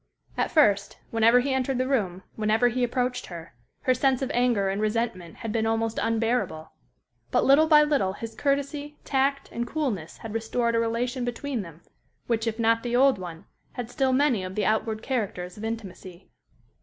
At 0.35 0.49
first, 0.49 0.97
whenever 1.11 1.41
he 1.41 1.53
entered 1.53 1.77
the 1.77 1.87
room, 1.87 2.23
whenever 2.35 2.69
he 2.69 2.83
approached 2.83 3.27
her, 3.27 3.53
her 3.81 3.93
sense 3.93 4.23
of 4.23 4.31
anger 4.33 4.67
and 4.67 4.81
resentment 4.81 5.35
had 5.35 5.51
been 5.51 5.67
almost 5.67 5.99
unbearable. 6.01 6.71
But 7.29 7.45
little 7.45 7.67
by 7.67 7.83
little 7.83 8.13
his 8.13 8.33
courtesy, 8.33 8.97
tact, 9.03 9.51
and 9.51 9.67
coolness 9.67 10.17
had 10.17 10.33
restored 10.33 10.73
a 10.73 10.79
relation 10.79 11.23
between 11.23 11.61
them 11.61 11.81
which, 12.25 12.47
if 12.47 12.57
not 12.57 12.81
the 12.81 12.95
old 12.95 13.19
one, 13.19 13.45
had 13.73 13.91
still 13.91 14.11
many 14.11 14.43
of 14.43 14.55
the 14.55 14.65
outward 14.65 15.03
characters 15.03 15.55
of 15.55 15.63
intimacy. 15.63 16.31